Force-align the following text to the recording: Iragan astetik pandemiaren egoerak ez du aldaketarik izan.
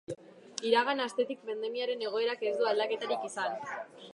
Iragan 0.69 1.03
astetik 1.03 1.43
pandemiaren 1.51 2.01
egoerak 2.07 2.41
ez 2.53 2.57
du 2.63 2.69
aldaketarik 2.73 3.29
izan. 3.33 3.59